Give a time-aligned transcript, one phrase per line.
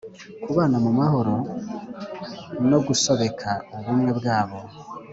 [0.43, 1.33] kubana mu mahoro
[2.67, 4.57] nogusobeka ubumwe bwabo